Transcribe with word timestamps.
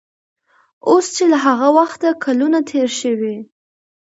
اوس 0.89 1.05
چې 1.15 1.23
له 1.31 1.37
هغه 1.45 1.67
وخته 1.79 2.07
کلونه 2.23 2.59
تېر 2.69 2.89
شوي 3.01 3.35